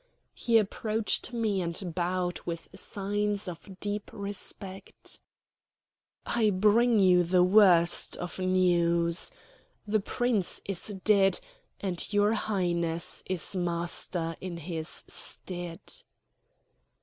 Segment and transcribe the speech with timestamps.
[0.33, 5.19] He approached me and bowed with signs of deep respect.
[6.25, 9.29] "I bring you the worst of news.
[9.85, 11.39] The Prince is dead;
[11.79, 15.81] and your Highness is master in his stead."